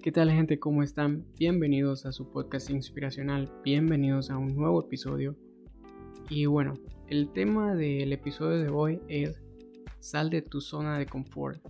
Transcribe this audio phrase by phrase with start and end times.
[0.00, 0.60] ¿Qué tal gente?
[0.60, 1.24] ¿Cómo están?
[1.36, 5.34] Bienvenidos a su podcast inspiracional, bienvenidos a un nuevo episodio.
[6.30, 6.74] Y bueno,
[7.08, 9.42] el tema del episodio de hoy es
[9.98, 11.60] Sal de tu zona de confort.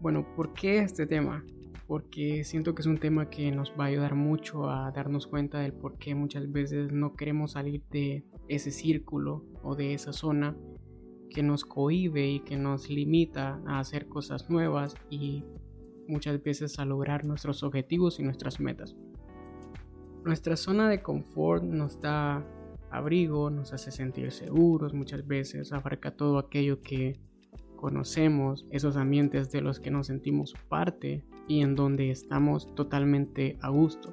[0.00, 1.44] Bueno, ¿por qué este tema?
[1.86, 5.60] Porque siento que es un tema que nos va a ayudar mucho a darnos cuenta
[5.60, 10.56] del por qué muchas veces no queremos salir de ese círculo o de esa zona
[11.30, 15.44] que nos cohibe y que nos limita a hacer cosas nuevas y
[16.08, 18.96] muchas veces a lograr nuestros objetivos y nuestras metas.
[20.24, 22.44] Nuestra zona de confort nos da
[22.90, 27.20] abrigo, nos hace sentir seguros muchas veces, abarca todo aquello que
[27.76, 33.68] conocemos, esos ambientes de los que nos sentimos parte y en donde estamos totalmente a
[33.68, 34.12] gusto.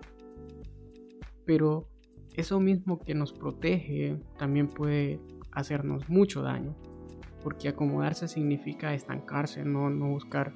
[1.45, 1.87] Pero
[2.35, 5.19] eso mismo que nos protege también puede
[5.51, 6.75] hacernos mucho daño,
[7.41, 10.53] porque acomodarse significa estancarse, no, no buscar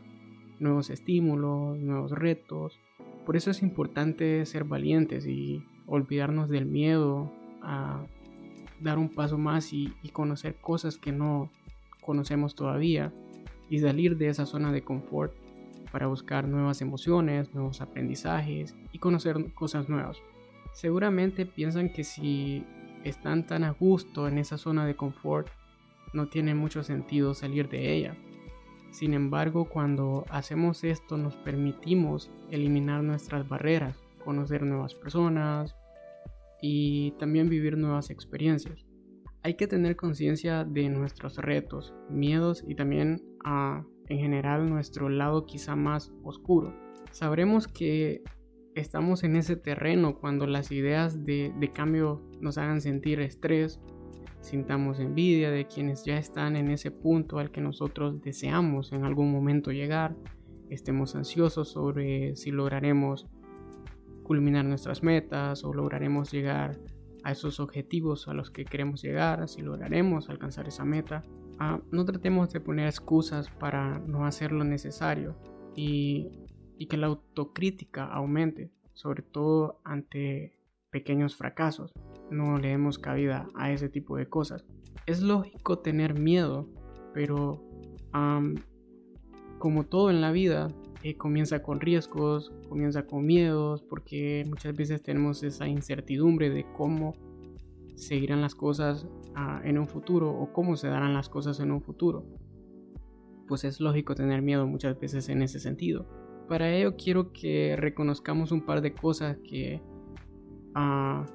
[0.60, 2.80] nuevos estímulos, nuevos retos.
[3.26, 8.06] Por eso es importante ser valientes y olvidarnos del miedo a
[8.80, 11.52] dar un paso más y, conocer cosas que no
[12.02, 13.14] conocemos todavía
[13.70, 15.34] y salir de esa zona de confort
[15.92, 20.18] para buscar nuevas emociones, nuevos aprendizajes y conocer cosas nuevas.
[20.74, 22.64] Seguramente piensan que si
[23.04, 25.48] están tan a gusto en esa zona de confort,
[26.14, 28.18] no tiene mucho sentido salir de ella.
[28.92, 35.76] Sin embargo, cuando hacemos esto nos permitimos eliminar nuestras barreras, conocer nuevas personas
[36.62, 38.86] y también vivir nuevas experiencias.
[39.44, 45.46] Hay que tener conciencia de nuestros retos, miedos y también a, en general nuestro lado
[45.46, 46.74] quizá más oscuro.
[47.12, 48.24] Sabremos que
[48.76, 53.80] estamos en ese terreno cuando las ideas de, de cambio nos hagan sentir estrés
[54.42, 59.32] sintamos envidia de quienes ya están en ese punto al que nosotros deseamos en algún
[59.32, 60.16] momento llegar,
[60.70, 63.28] estemos ansiosos sobre si lograremos
[64.24, 66.78] culminar nuestras metas o lograremos llegar
[67.24, 71.24] a esos objetivos a los que queremos llegar, si lograremos alcanzar esa meta.
[71.60, 75.36] Ah, no tratemos de poner excusas para no hacer lo necesario
[75.76, 76.30] y,
[76.78, 80.57] y que la autocrítica aumente, sobre todo ante
[80.98, 81.94] pequeños fracasos.
[82.32, 84.66] No le demos cabida a ese tipo de cosas.
[85.06, 86.68] Es lógico tener miedo,
[87.14, 87.64] pero
[89.60, 90.70] como todo en la vida,
[91.04, 97.14] eh, comienza con riesgos, comienza con miedos, porque muchas veces tenemos esa incertidumbre de cómo
[97.96, 101.84] seguirán las cosas ah, en un futuro o cómo se darán las cosas en un
[101.84, 102.26] futuro.
[103.48, 106.08] Pues es lógico tener miedo muchas veces en ese sentido.
[106.50, 109.80] Para ello quiero que reconozcamos un par de cosas que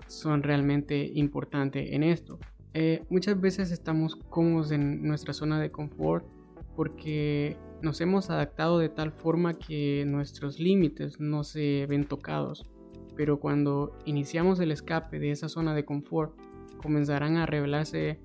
[0.07, 2.39] son realmente importantes en esto.
[2.75, 6.25] Eh, muchas veces estamos cómodos en nuestra zona de confort
[6.75, 12.71] porque nos hemos adaptado de tal forma que nuestros límites no se ven tocados.
[13.17, 16.35] Pero cuando iniciamos el escape de esa zona de confort,
[16.79, 18.21] comenzarán a revelarse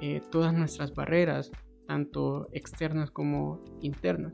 [0.00, 1.50] eh, todas nuestras barreras,
[1.86, 4.32] tanto externas como internas.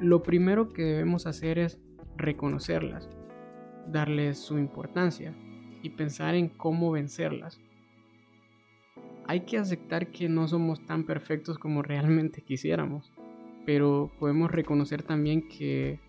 [0.00, 1.80] Lo primero que debemos hacer es
[2.16, 3.08] reconocerlas,
[3.88, 5.36] darles su importancia,
[5.84, 7.60] y pensar en cómo vencerlas.
[9.26, 13.12] Hay que aceptar que no somos tan perfectos como realmente quisiéramos,
[13.66, 16.00] pero podemos reconocer también que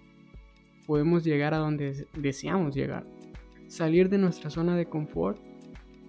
[0.88, 3.06] podemos llegar a donde deseamos llegar.
[3.68, 5.40] Salir de nuestra zona de confort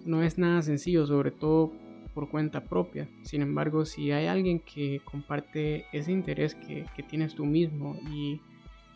[0.05, 1.73] no es nada sencillo, sobre todo
[2.13, 3.09] por cuenta propia.
[3.23, 8.39] Sin embargo, si hay alguien que comparte ese interés que, tienes tú mismo y,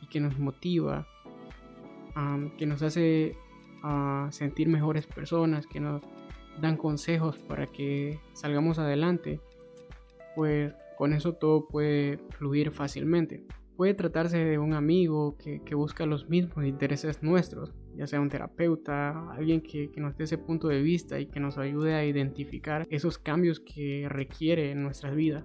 [0.10, 1.08] que nos motiva,
[2.58, 3.36] que nos hace
[3.84, 6.02] a sentir mejores personas, que nos
[6.60, 9.40] dan consejos para que salgamos adelante,
[10.36, 13.44] pues con eso todo puede fluir fácilmente.
[13.76, 19.32] Puede tratarse de un amigo que, busca los mismos intereses nuestros, ya sea un terapeuta,
[19.32, 22.86] alguien que, que, nos dé ese punto de vista y que nos ayude a identificar
[22.92, 25.44] esos cambios que requiere en nuestra vida.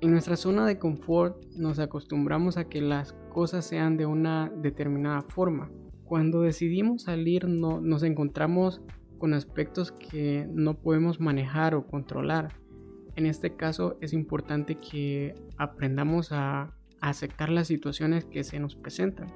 [0.00, 5.20] En nuestra zona de confort nos acostumbramos a que las cosas sean de una determinada
[5.20, 5.70] forma,
[6.10, 8.82] cuando decidimos salir no, nos encontramos
[9.18, 12.56] con aspectos que no podemos manejar o controlar.
[13.14, 19.28] En este caso es importante que aprendamos a, aceptar las situaciones que se nos presentan.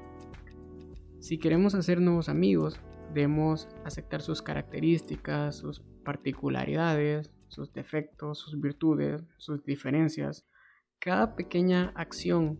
[1.21, 2.81] Si queremos hacer nuevos amigos,
[3.15, 10.44] debemos aceptar sus características, sus particularidades, sus defectos, sus virtudes, sus diferencias.
[10.99, 12.59] Cada pequeña acción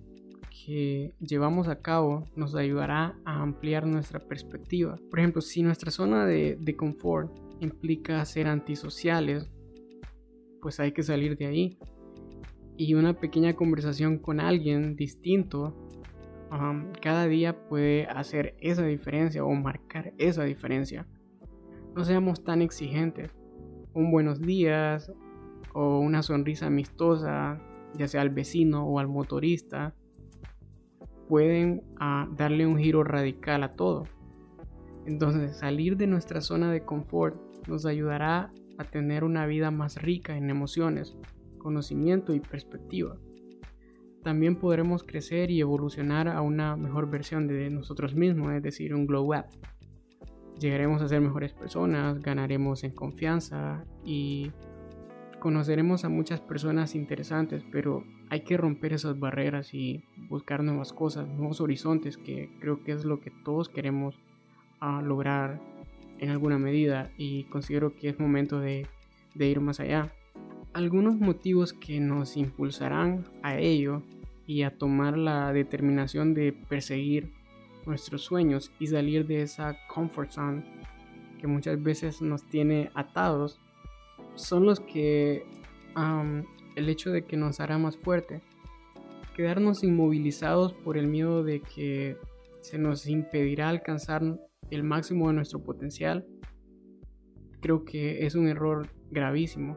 [0.55, 4.97] que llevamos a cabo nos ayudará a ampliar nuestra perspectiva.
[5.11, 9.51] Por ejemplo, si nuestra zona de, confort implica ser antisociales,
[10.63, 11.79] pues hay que salir de ahí.
[12.77, 15.77] Y una pequeña conversación con alguien distinto
[17.01, 21.05] cada día puede hacer esa diferencia o marcar esa diferencia.
[21.97, 23.35] No seamos tan exigentes.
[23.93, 25.13] Un buenos días
[25.73, 27.61] o una sonrisa amistosa,
[27.97, 29.95] ya sea al vecino o al motorista,
[31.29, 34.05] pueden ah, darle un giro radical a todo.
[35.07, 37.37] Entonces salir de nuestra zona de confort
[37.69, 41.17] nos ayudará a tener una vida más rica en emociones,
[41.59, 43.17] conocimiento y perspectiva.
[44.23, 49.07] También podremos crecer y evolucionar a una mejor versión de nosotros mismos, es decir, un
[49.07, 49.45] glow up.
[50.59, 54.51] Llegaremos a ser mejores personas, ganaremos en confianza y
[55.41, 58.03] conoceremos a muchas personas interesantes, pero
[58.35, 63.05] hay que romper esas barreras y buscar nuevas cosas, nuevos horizontes, que creo que es
[63.05, 64.19] lo que todos queremos
[64.81, 65.61] a lograr
[66.19, 68.89] en alguna medida y considero que es momento de,
[69.37, 70.13] de ir más allá.
[70.73, 74.03] Algunos motivos que nos impulsarán a ello
[74.49, 77.33] y a tomar la determinación de perseguir
[77.87, 80.65] nuestros sueños y salir de esa comfort zone
[81.41, 83.61] que muchas veces nos tiene atados
[84.35, 85.47] son los que
[86.77, 88.43] el hecho de que nos hará más fuerte
[89.35, 92.17] quedarnos inmovilizados por el miedo de que
[92.61, 94.23] se nos impedirá alcanzar
[94.71, 96.27] el máximo de nuestro potencial,
[97.61, 99.77] creo que es un error gravísimo.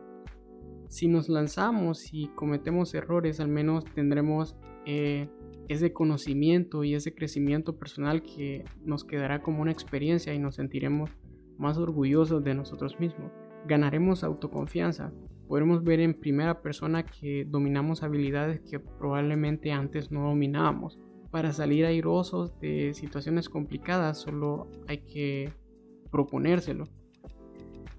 [0.88, 4.56] Si nos lanzamos y cometemos errores, al menos tendremos
[4.86, 5.28] eh,
[5.68, 11.10] ese conocimiento y ese crecimiento personal que nos quedará como una experiencia y nos sentiremos
[11.58, 13.32] más orgullosos de nosotros mismos.
[13.68, 15.12] Ganaremos autoconfianza.
[15.48, 21.00] Podremos ver en primera persona que dominamos habilidades que probablemente antes no dominábamos
[21.32, 25.54] para salir airosos de situaciones complicadas solo hay que
[26.12, 26.86] proponérselo.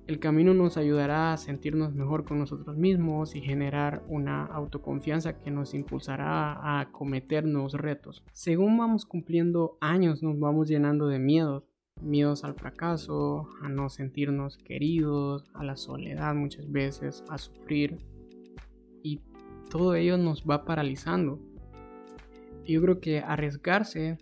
[0.06, 5.50] El camino nos ayudará a sentirnos mejor con nosotros mismos y generar una autoconfianza que
[5.50, 8.24] nos impulsará a cometer nuevos retos.
[8.32, 11.64] Según vamos cumpliendo años nos vamos llenando de miedos.
[12.00, 17.98] Miedos al fracaso, a no sentirnos queridos, a la soledad muchas veces, a sufrir.
[19.02, 19.20] Y
[19.70, 21.40] todo ello nos va paralizando
[22.68, 24.18] yo creo que arriesgarse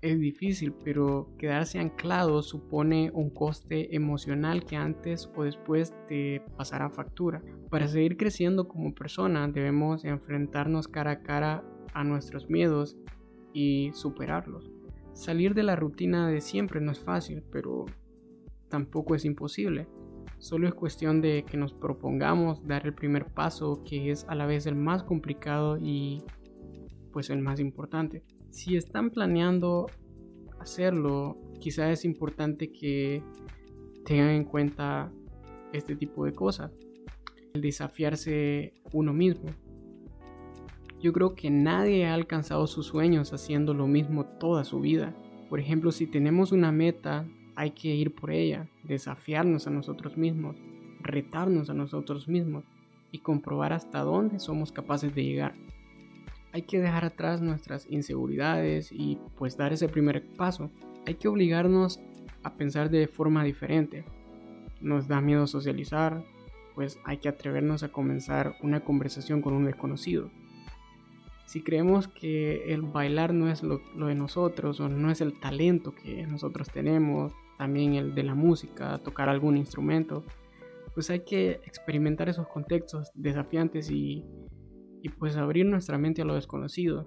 [0.00, 6.88] es difícil, pero quedarse anclado supone un coste emocional que antes o después te pasará
[6.90, 7.42] factura.
[7.68, 12.96] Para seguir creciendo como persona debemos enfrentarnos cara a cara a nuestros miedos
[13.52, 14.70] y superarlos.
[15.18, 17.86] Salir de la rutina de siempre no es fácil, pero
[18.68, 19.88] tampoco es imposible.
[20.38, 24.46] Solo es cuestión de que nos propongamos dar el primer paso, que es a la
[24.46, 26.22] vez el más complicado y
[27.12, 28.22] pues el más importante.
[28.50, 29.86] Si están planeando
[30.60, 33.20] hacerlo, quizá es importante que
[34.04, 35.12] tengan en cuenta
[35.72, 36.70] este tipo de cosas.
[37.54, 39.48] El desafiarse uno mismo.
[41.00, 45.14] Yo creo que nadie ha alcanzado sus sueños haciendo lo mismo toda su vida.
[45.48, 50.56] Por ejemplo, si tenemos una meta, hay que ir por ella, desafiarnos a nosotros mismos,
[51.00, 52.64] retarnos a nosotros mismos
[53.12, 55.54] y comprobar hasta dónde somos capaces de llegar
[56.52, 60.70] hay que dejar atrás nuestras inseguridades y pues dar ese primer paso.
[61.06, 62.00] Hay que obligarnos
[62.42, 64.04] a pensar de forma diferente.
[64.80, 66.24] Nos da miedo socializar,
[66.74, 70.30] pues hay que atrevernos a comenzar una conversación con un desconocido.
[71.48, 75.92] Si creemos que el bailar no es lo, de nosotros o no es el talento
[75.92, 80.24] que nosotros tenemos, también el de la música, tocar algún instrumento,
[80.94, 84.24] pues hay que experimentar esos contextos desafiantes y
[85.02, 87.06] y pues abrir nuestra mente a lo desconocido.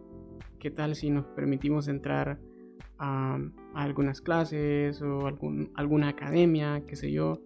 [0.59, 2.39] ¿Qué tal si nos permitimos entrar
[2.97, 3.39] a,
[3.73, 7.41] algunas clases o algún, alguna academia, qué sé yo?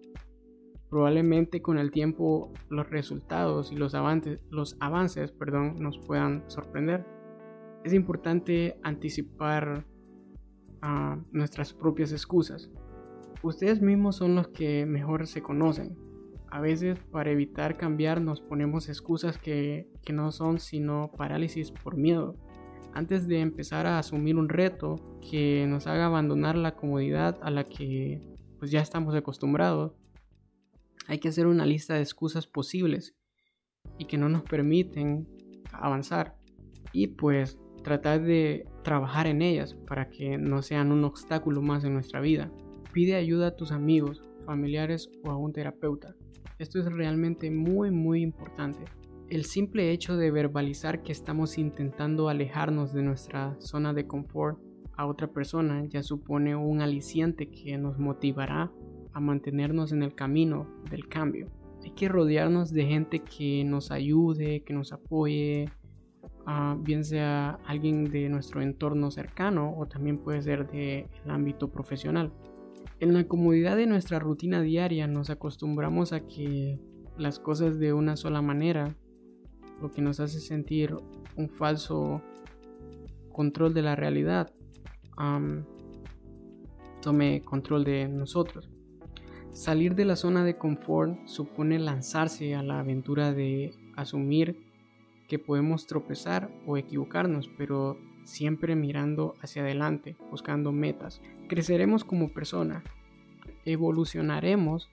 [0.96, 7.04] Probablemente con el tiempo los resultados y los avances, los avances perdón, nos puedan sorprender.
[7.84, 9.84] Es importante anticipar
[10.80, 12.70] a nuestras propias excusas.
[13.42, 15.98] Ustedes mismos son los que mejor se conocen
[16.50, 22.36] a veces para evitar cambiar nos ponemos excusas que, no son sino parálisis por miedo.
[22.94, 24.96] Antes de empezar a asumir un reto
[25.30, 28.22] que nos haga abandonar la comodidad a la que
[28.58, 29.92] pues ya estamos acostumbrados,
[31.08, 33.14] hay que hacer una lista de excusas posibles
[33.98, 35.28] y que no nos permiten
[35.72, 36.36] avanzar
[36.92, 41.94] y pues tratar de trabajar en ellas para que no sean un obstáculo más en
[41.94, 42.50] nuestra vida.
[42.92, 46.14] Pide ayuda a tus amigos, familiares o a un terapeuta.
[46.58, 48.84] Esto es realmente muy muy importante.
[49.28, 54.58] El simple hecho de verbalizar que estamos intentando alejarnos de nuestra zona de confort
[54.96, 58.72] a otra persona ya supone un aliciente que nos motivará
[59.16, 61.48] a mantenernos en el camino del cambio.
[61.82, 65.70] Hay que rodearnos de gente que nos ayude, que nos apoye,
[66.44, 72.30] ah, bien sea alguien de nuestro entorno cercano o también puede ser del ámbito profesional.
[73.00, 76.78] En la comodidad de nuestra rutina diaria nos acostumbramos a que
[77.16, 78.94] las cosas de una sola manera,
[79.80, 80.94] lo que nos hace sentir
[81.36, 82.20] un falso
[83.32, 84.52] control de la realidad,
[87.00, 88.68] tome control de nosotros.
[89.56, 94.60] Salir de la zona de confort supone lanzarse a la aventura de asumir
[95.28, 101.22] que podemos tropezar o equivocarnos, pero siempre mirando hacia adelante, buscando metas.
[101.48, 102.84] Creceremos como persona,
[103.64, 104.90] evolucionaremos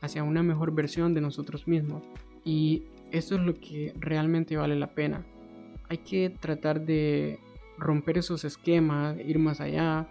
[0.00, 2.04] hacia una mejor versión de nosotros mismos
[2.44, 5.26] y esto es lo que realmente vale la pena.
[5.88, 7.40] Hay que tratar de
[7.76, 10.06] romper esos esquemas, ir más allá,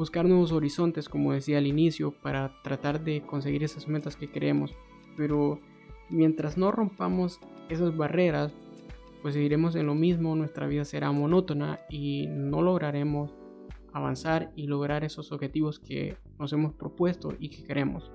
[0.00, 4.74] buscar nuevos horizontes, como decía al inicio, para tratar de conseguir esas metas que queremos.
[5.14, 5.60] Pero
[6.08, 7.38] mientras no rompamos
[7.68, 8.50] esas barreras,
[9.20, 13.34] pues seguiremos en lo mismo, nuestra vida será monótona y no lograremos
[13.92, 18.10] avanzar y lograr esos objetivos que nos hemos propuesto y que queremos.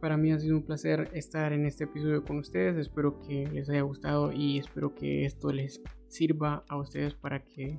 [0.00, 3.68] Para mí ha sido un placer estar en este episodio con ustedes, espero que les
[3.68, 7.78] haya gustado y espero que esto les sirva a ustedes para que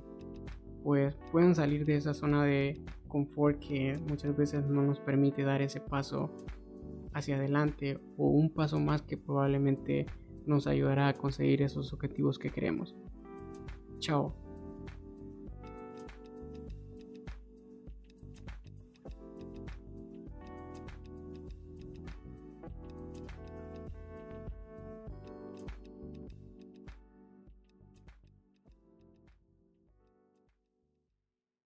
[0.84, 5.62] pues puedan salir de esa zona de confort que muchas veces no nos permite dar
[5.62, 6.30] ese paso
[7.12, 10.06] hacia adelante o un paso más que probablemente
[10.46, 12.94] nos ayudará a conseguir esos objetivos que queremos.
[13.98, 14.47] Chao.